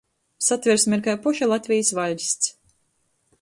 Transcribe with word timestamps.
Satversme 0.45 0.97
ir 0.99 1.03
kai 1.07 1.15
poša 1.27 1.49
Latvejis 1.51 1.93
vaļsts— 1.99 2.51